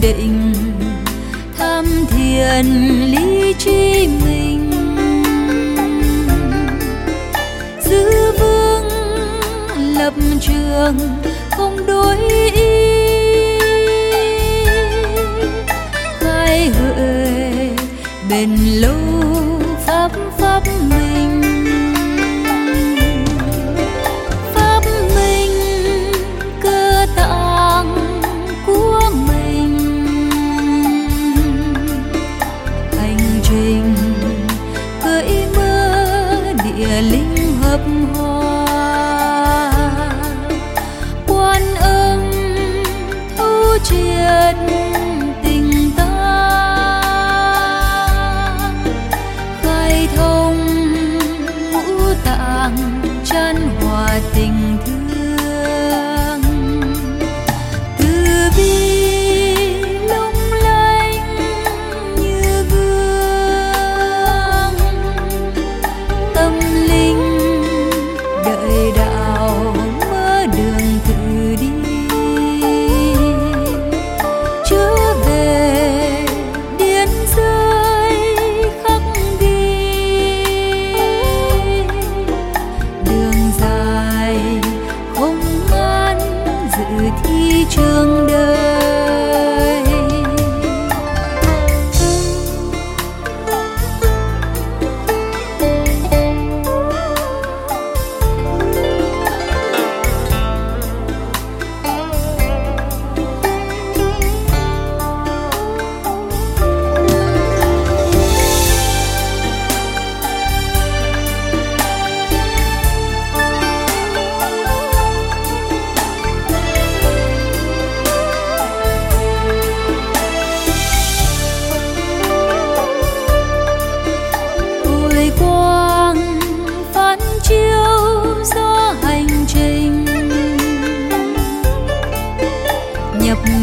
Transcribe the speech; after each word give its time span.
định 0.00 0.52
tham 1.58 1.84
thiền 2.10 2.66
lý 3.12 3.54
trí 3.58 4.08
mình. 4.24 4.70
Giữ 7.84 8.32
vững 8.38 8.88
lập 9.98 10.14
trường 10.40 10.98
không 11.50 11.86
đối 11.86 12.16
ý. 12.52 12.62
Khai 16.20 16.68
huệ 16.68 17.70
bền 18.30 18.50
lâu 18.56 18.92
pháp 19.86 20.10
pháp 20.38 20.62
mình 20.90 20.97
hợp 37.62 37.80
hòa 38.14 38.64
quan 41.26 41.62
âm 41.80 42.30
thu 43.36 43.78
triệt 43.84 44.56
gợi 68.48 68.92
đã 68.96 69.17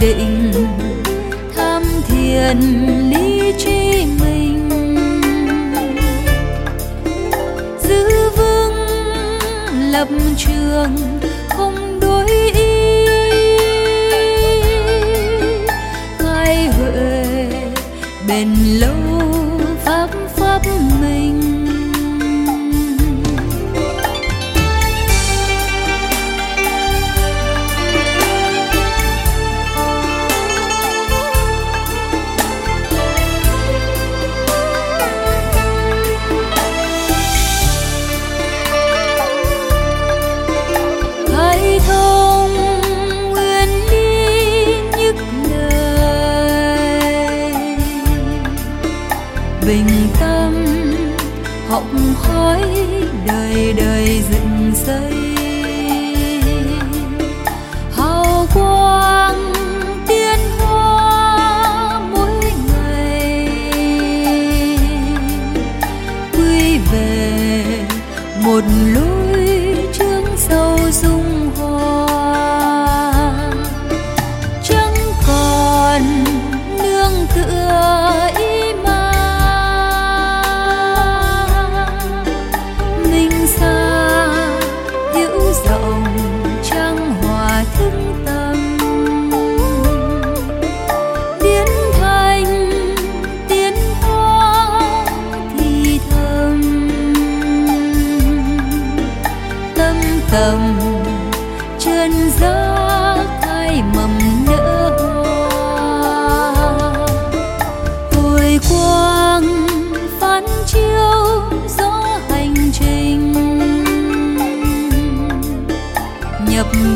định 0.00 0.52
tham 1.56 1.82
thiền 2.08 2.58
lý 3.10 3.52
trí 3.58 4.06
mình. 4.20 4.68
Giữ 7.82 8.30
vững 8.36 8.86
lập 9.92 10.08
trường 10.36 10.96
không 11.48 12.00
đối 12.00 12.26
ý. 12.54 13.06
Ngài 16.24 16.68
huệ 16.68 17.26
bền 18.28 18.48
lâu 18.80 18.90
pháp 19.84 20.08
pháp 20.36 20.60
mình. 21.00 21.45
Bình 49.66 49.88
tâm 50.20 50.64
học 51.68 51.84
khói 52.22 52.62
đời 53.26 53.72
đời 53.72 54.22
dựng 54.30 54.72
xây. 54.74 55.12
Hào 57.96 58.46
quang 58.54 59.55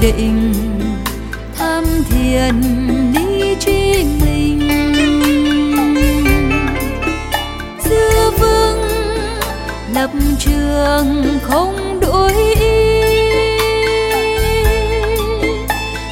định 0.00 0.52
tham 1.58 1.84
thiền 2.10 2.62
đi 3.12 3.54
trí 3.60 4.04
mình. 4.20 4.68
Giữ 7.84 8.30
vững 8.38 8.88
lập 9.94 10.10
trường 10.38 11.38
không 11.42 12.00
đổi 12.00 12.32
ý. 12.60 12.84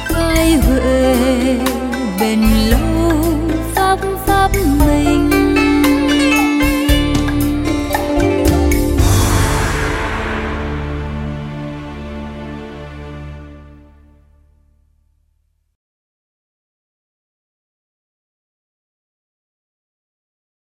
Khai 0.05 0.55
huệ 0.55 1.15
bền 2.19 2.39
lâu 2.69 3.23
pháp 3.75 3.99
pháp 4.27 4.51
mình? 4.79 5.26